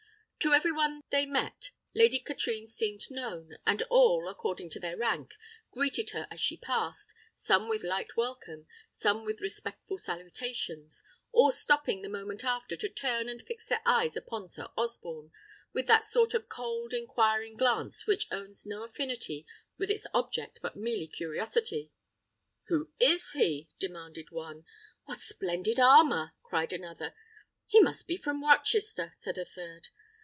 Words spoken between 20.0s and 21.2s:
object but mere